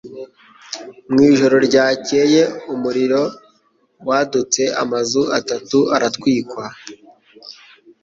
[1.11, 2.41] Mu ijoro ryakeye
[2.73, 3.21] umuriro
[4.07, 6.65] wadutse amazu atatu aratwikwa